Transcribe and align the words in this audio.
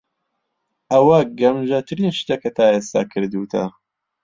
ئەوە 0.91 1.19
گەمژەترین 1.39 2.11
شتە 2.19 2.35
کە 2.41 2.49
تا 2.57 2.65
ئێستا 2.73 3.01
کردووتە. 3.11 3.63